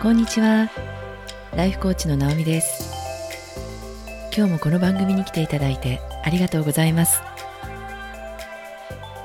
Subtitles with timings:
[0.00, 0.70] こんにちは。
[1.54, 2.90] ライフコーチの直美です。
[4.34, 7.20] 今日もこの番組に来ていただいてありがとうございます。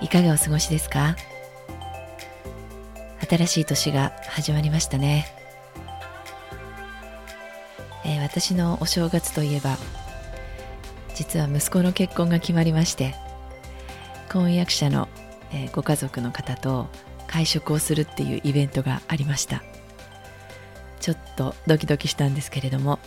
[0.02, 1.16] いかがお過ごしですか？
[3.26, 5.28] 新しい年が始まりましたね、
[8.04, 9.78] えー、私のお正月といえば
[11.16, 13.16] 実は息子の結婚が決まりまして
[14.30, 15.08] 婚約者の、
[15.54, 16.90] えー、ご家族の方と
[17.28, 19.64] 会食をするっていうイベントがありました。
[21.06, 22.98] ちょっとドキドキしたんですけれども、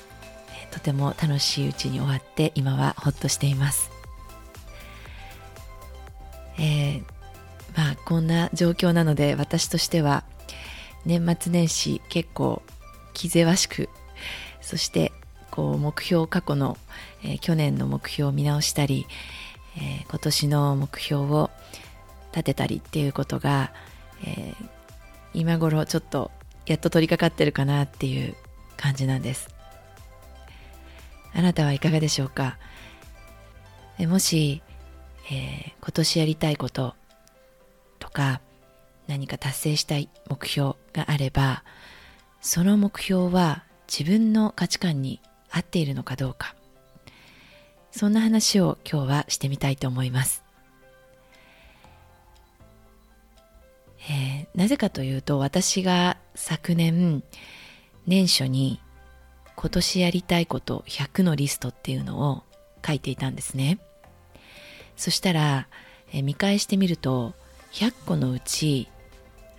[0.71, 3.91] とても楽しいうちに終わって今はほっとしています。
[6.61, 7.03] えー、
[7.77, 10.23] まあこんな状況なので私としては
[11.07, 12.63] 年末年始結構
[13.15, 13.89] 気ぜわしく
[14.61, 15.11] そして
[15.51, 16.79] こう目標過去の、
[17.25, 19.09] えー、去年の目標を見直したり、
[19.77, 21.51] えー、今年の目標を
[22.31, 23.73] 立てたりっていうことが、
[24.25, 24.69] えー、
[25.35, 26.31] 今頃ちょっと
[26.69, 28.35] やっと取り掛かってるかなっていう
[28.77, 29.49] 感じなんです。
[31.35, 32.59] あなたはいかがでしょうか？
[33.99, 34.63] えもし、
[35.31, 36.95] えー、今年やりたいこと
[37.99, 38.41] とか
[39.07, 41.65] 何か達成したい目標があれば
[42.41, 45.21] その目標は自分の価値観に
[45.51, 46.55] 合っているのかどうか。
[47.91, 50.45] そんな話を今日はしてみたいと思います。
[54.11, 57.25] えー、なぜかというと私が昨年
[58.07, 58.81] 年初に
[59.57, 62.43] 今年やりたいこと100のリストっていうのを
[62.87, 63.81] 書いていたんですね。
[64.97, 65.69] そしたら、
[66.13, 67.35] 見返してみると
[67.73, 68.89] 100個のうち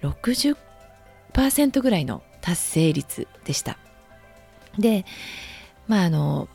[0.02, 3.78] 60%ぐらいの達成率でした。
[4.78, 5.06] で
[5.88, 6.48] まああの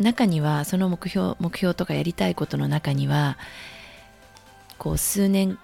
[0.00, 3.38] 中にはその目標目標とかやりたいことの中には
[4.78, 5.58] こう数年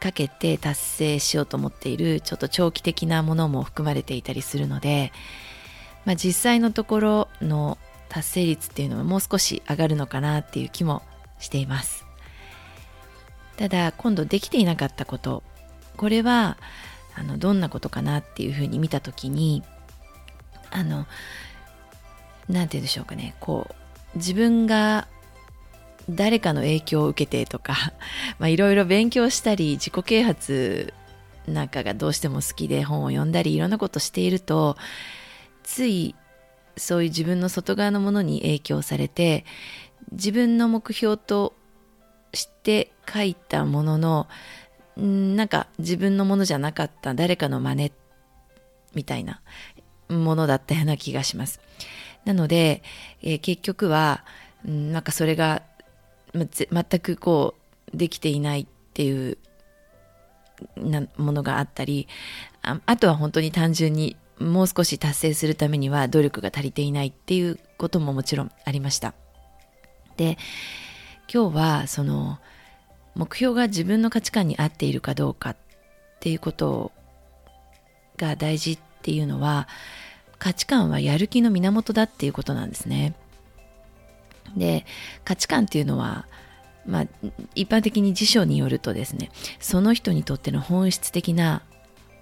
[0.00, 5.12] かけて達成しようと思っているちょっと長期的なものも含まれていたりするので、
[6.04, 11.02] まあ、実際のところの達成率っていうのはもう少し上がるのかなっていう気も
[11.38, 12.06] しています。
[13.56, 15.42] ただ今度できていなかったこと
[15.96, 16.58] これは
[17.14, 19.62] あのどんなことかなっていうふうに見た時に
[20.70, 21.06] あの
[22.48, 23.66] 何て言うんでしょうかねこ
[24.14, 25.08] う自分が
[26.08, 27.92] 誰かの影響を受けてとか
[28.40, 30.94] いろいろ勉強したり自己啓発
[31.48, 34.76] なんかがどうしても好きで本を読んだりいろんなことしていると
[35.62, 36.14] つい
[36.76, 39.44] そういう自分の外側のものに影響されて
[40.12, 41.54] 自分の目標と
[42.34, 44.28] して書いたものの
[44.96, 47.92] なんか自分のものじゃなかった誰かの真似
[48.94, 49.40] みたいな
[50.08, 51.60] ものだったような気がします。
[52.24, 52.82] なので、
[53.22, 54.24] えー、結局は
[54.64, 55.62] なんかそれが
[56.36, 57.54] 全くこ
[57.92, 59.38] うできていないっていう
[60.76, 62.08] なものがあったり
[62.62, 69.14] ああとは本当に単純にもう少し達成するためには努力が足りていないっていうことももちろんありました。
[70.16, 70.38] で
[71.32, 72.38] 今日はその
[73.14, 75.56] 目標が自分の価値観に合っているかどうかっ
[76.20, 76.92] ていうこと
[78.16, 79.68] が大事っていうのは
[80.38, 83.14] 価値観はやる気の源だっていうことなんですね。
[84.56, 84.84] で
[85.24, 86.26] 価値観っていうのは
[86.86, 87.06] まあ、
[87.56, 91.62] 一般的に辞書によるとですねその人にとっての本質的な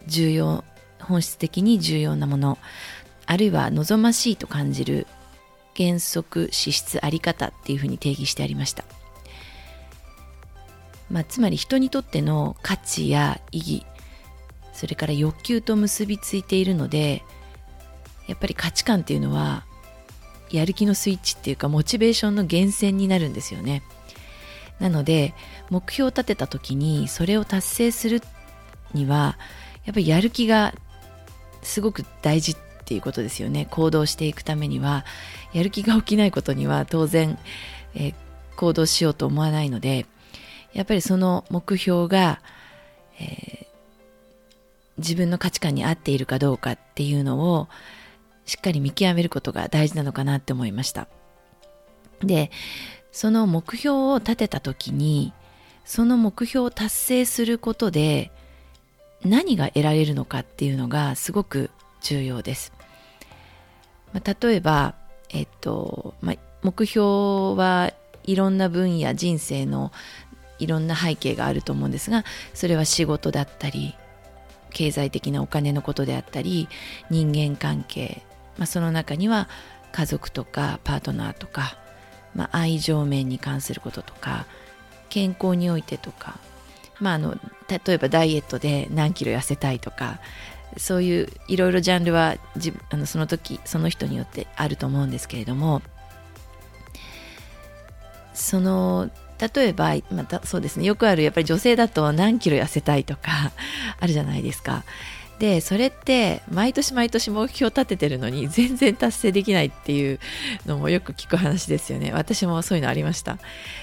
[0.07, 0.65] 重要
[1.01, 2.59] 本質的に重要なもの
[3.27, 5.07] あるいは望ましいと感じる
[5.77, 8.85] 原則資質あり方っていうふうに定義してありました、
[11.11, 13.87] まあ、つまり人にとっての価値や意義
[14.73, 17.23] それから欲求と結びついているので
[18.27, 19.65] やっぱり価値観っていうのは
[20.51, 23.83] やる気のスイッチっていうかモチベーションの源泉になるんですよね。
[24.81, 25.35] なので
[25.71, 28.23] 目標を立てた時にそれを達成する
[28.93, 29.39] には
[29.85, 30.75] やっぱりやる気が
[31.63, 33.67] すごく大事っていうことですよね。
[33.71, 35.05] 行動していくためには。
[35.55, 37.39] やる気が起きないことには当然、
[37.95, 38.13] え、
[38.57, 40.07] 行動しようと思わないので
[40.73, 42.41] やっぱりその目標が、
[43.21, 43.67] えー、
[44.99, 47.69] 自分の価値観に合っているかどうかっていうのを
[48.47, 51.09] しっかり見極めることが大事なのかなって思いました
[52.23, 52.51] で
[53.13, 55.33] その目標を立てた時に
[55.85, 58.31] その目標を達成することで
[59.25, 61.71] 何が得られるのかっていうのがすごく
[62.03, 62.73] 重要です。
[64.13, 64.95] まあ、例えば、
[65.31, 67.93] えっとまあ、目標は
[68.25, 69.93] いろんな分野人生の
[70.59, 72.25] いろんな背景があると思うんですが
[72.55, 73.97] それは仕事だったり
[74.71, 76.69] 経済的なお金のことであったり
[77.11, 78.23] 人間関係、
[78.59, 79.49] まあ、その中には
[79.93, 81.77] 家族とかパートナーとか、
[82.35, 84.47] まあ、愛情面に関することとか
[85.09, 86.39] 健康においてとか、
[87.01, 90.19] まあ、あの例えばダイエットで何キロ痩せたいとか
[90.77, 92.37] そういういろいろジャンルは
[92.91, 95.83] あのその時その人によってあると思うんですけれども
[98.33, 99.11] その
[99.55, 103.53] 例えば、またそうですねよくあるやっぱり女性だと何キロ痩せたいとか
[104.01, 104.85] あるじゃないですか。
[105.39, 110.21] でそれって毎年毎年目標立ててるのに 全然達成できないっていう
[110.67, 112.13] のもよく聞く話ですよね。
[112.13, 113.35] 私もそういうのありました。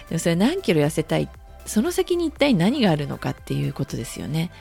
[0.09, 1.27] でもそれ何キロ痩せたい？
[1.65, 4.51] その先に一体何があるのかっていうことですよね。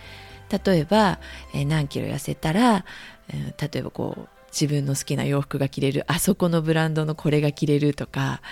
[0.64, 1.20] 例えば、
[1.54, 2.84] えー、何キロ痩せたら、
[3.28, 8.42] えー、例えばこう自分の好きな洋服が着れるあそこのブランドのこれが着れるとか、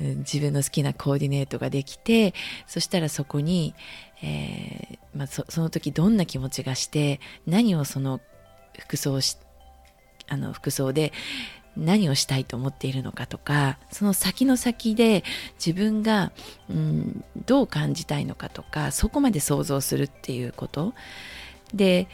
[0.00, 2.34] うん、自分の好きなコーディネートができて
[2.66, 3.74] そしたらそこに、
[4.22, 8.20] えー、まあ、その時どんな気持ちがして何をその
[8.78, 9.36] 服装し
[10.28, 11.12] あの服装で
[11.76, 15.22] 何をしたいと思っているのかとかその先の先で
[15.64, 16.32] 自分が、
[16.68, 20.92] うん、どう感じたいのかとかそこまで想像するっていうこと。
[21.74, 22.08] で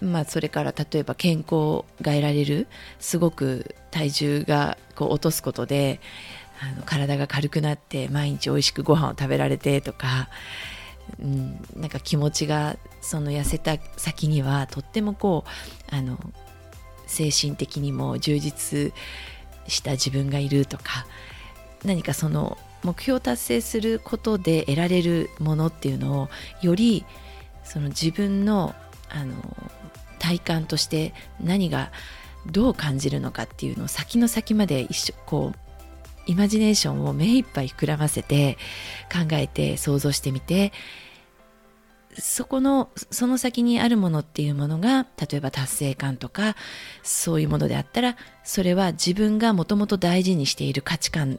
[0.00, 2.66] まあ、それから例えば健康が得られる
[2.98, 6.00] すごく体重がこう落とすことで
[6.60, 10.28] あの体が軽くなって毎日おいしくご飯を食べられてとか、
[11.20, 15.44] うん、なんか気持ちがその痩せた先にはとってもこ
[15.92, 16.18] うあの
[17.06, 18.92] 精神的にも充実
[19.68, 21.06] した自分がいるとか
[21.84, 26.28] 何かその目標を達成することで得られるものっていうのを
[26.62, 27.04] より
[27.64, 28.74] その自分の
[29.08, 29.34] あの
[30.18, 31.92] 体感として何が
[32.46, 35.58] どう感じるのかっていうのを先の先まで一緒こう
[36.26, 38.56] イマジネーションを目いっぱい膨らませて
[39.12, 40.72] 考えて想像してみて
[42.18, 46.56] そこのその先にあるものっていうものが例えば達成感とか
[47.02, 51.38] そういうものであったらそれは自分がもともと大事にしている価値観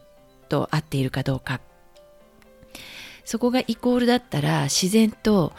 [0.49, 1.61] と合っているかどうか。
[3.25, 5.51] そこがイコールだったら自然と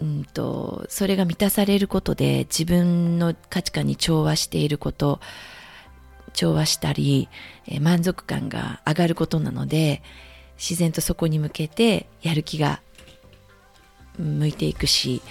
[0.00, 5.20] うんと、それが満たされることで自分の価値観に調和していること、
[6.34, 7.28] 調和したり、
[7.66, 10.02] え満足感が上がることなので、
[10.58, 12.80] 自然とそこに向けてやる気が
[14.18, 15.22] 向いていくし、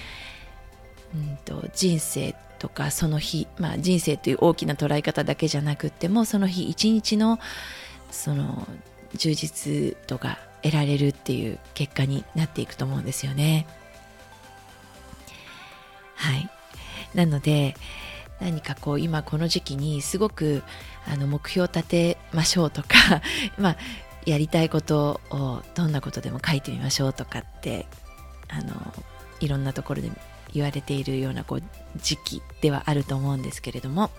[1.14, 7.40] うんと、人生とかその日、まあ人生という大きな捉え方だけじゃなくっても、その日一日の
[8.10, 8.68] その
[9.16, 13.68] 充実度が得られるっていう結果になっていくと思うんですよね。
[16.16, 16.50] はい。
[17.14, 17.76] なので
[18.40, 20.64] 何かこう今この時期にすごく
[21.08, 23.22] あの目標を立てましょうとか
[23.58, 23.78] まあ
[24.26, 27.86] やりたいことをどんなことでも書いてみましょうとかって
[28.50, 28.94] あの
[29.40, 30.12] いろんなところで
[30.54, 31.64] 言われているようなこう
[31.98, 34.10] 時期ではあると思うんですけれども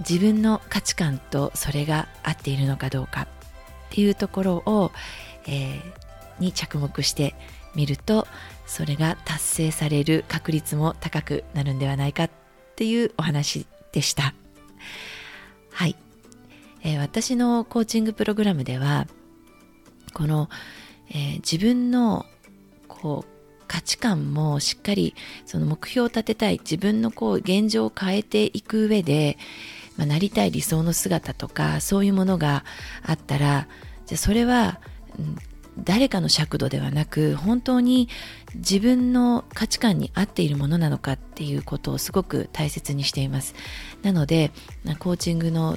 [0.00, 3.28] 自分の価値観とそれが合っているのかどうかっ
[3.90, 4.90] ていうところを、
[5.46, 5.82] えー、
[6.40, 7.34] に着目して
[7.74, 8.26] みると
[8.66, 12.30] それが達成される確率も高くなるんではないかっ
[12.76, 14.34] ていうお話でした。
[15.70, 15.96] はい、
[16.82, 19.06] えー、私のコーチングプログラムでは
[20.12, 20.48] この、
[21.10, 22.26] えー、自分の
[22.86, 25.14] こう価値観もしっかり
[25.46, 29.36] その目標を立てたい自分のこう現状を変えていく上で、
[29.96, 32.64] まあ、なりたい理想の姿とかそういうものが
[33.04, 33.66] あったら
[34.06, 34.80] じゃそれは、
[35.18, 35.36] うん、
[35.78, 38.08] 誰かの尺度ではなく本当に
[38.54, 43.54] 自分の価値観に合っているものなのかっていうことをすごく大切にしています。
[44.02, 44.52] なので
[44.98, 45.76] コーチングの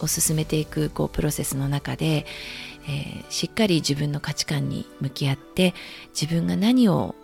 [0.00, 2.26] を進めていくこうプロセスの中で、
[2.86, 5.74] えー、しっかり自分の価値観に向き合って
[6.18, 7.14] 自分が何を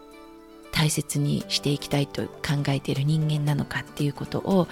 [0.72, 4.68] 大切にしていきたいと考えている人間なのかっていうことを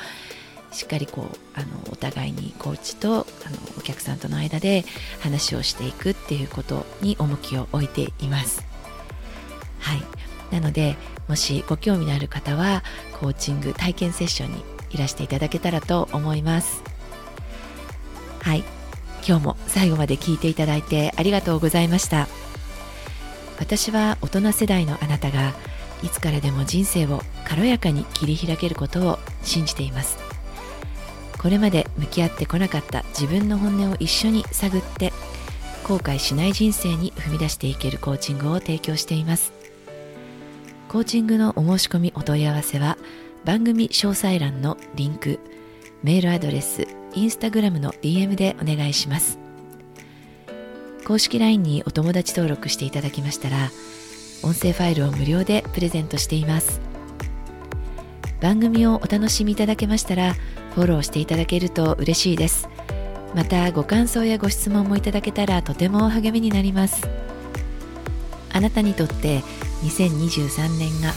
[0.73, 3.27] しっかりこうあのお互いにコーチとあの
[3.79, 4.85] お客さんとの間で
[5.21, 8.65] 話をしていくっていうことに重きを置いています。
[9.81, 10.03] はい。
[10.51, 10.97] なので
[11.29, 12.83] もしご興味のある方は
[13.21, 16.83] コーチング体験セッションにいらしていただけたらと思います。
[18.41, 18.65] はい。
[19.27, 22.29] 今日も最後まで聞いていただいてありがとうございました。
[23.59, 25.53] 私は大人世代のあなたが
[26.03, 30.28] いつからでも人生を軽やかに切り開けることを信じています。
[31.41, 35.13] これまで向き合ってこなかった自分の本音を一緒に探って
[35.85, 39.53] 後悔しない人生に踏み出していけるコーチングを提供しています。
[40.89, 42.97] コーチングのお申し込みお問い合わせは
[43.45, 45.39] 番組詳細欄のリンク
[46.03, 49.39] メールアドレスインスタグラムの DM でお願いします。
[51.07, 53.71] 公式 LINE にお友達登録していただきましたら
[54.43, 56.81] 音声ファイルを無料でプレゼントしています。
[58.41, 60.35] 番組をお楽しみいただけましたら
[60.79, 62.69] フォローしていただけると嬉しいです。
[63.35, 67.09] またご感想やご質問もいただけたらとても励みになります。
[68.53, 69.41] あなたにとって
[69.83, 71.13] 2023年が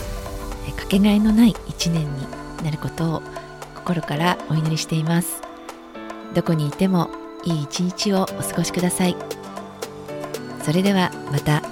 [0.75, 2.27] かけがえのない1年に
[2.63, 3.21] なることを
[3.75, 5.43] 心からお祈りしています。
[6.33, 7.11] どこにいても
[7.43, 9.15] いい一日をお過ごしください。
[10.63, 11.70] それではまた。